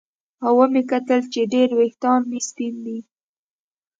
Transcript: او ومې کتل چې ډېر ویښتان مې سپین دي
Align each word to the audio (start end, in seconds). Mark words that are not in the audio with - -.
او 0.45 0.53
ومې 0.59 0.83
کتل 0.91 1.21
چې 1.33 1.41
ډېر 1.53 1.69
ویښتان 1.77 2.21
مې 2.29 2.39
سپین 2.47 2.75
دي 2.85 2.99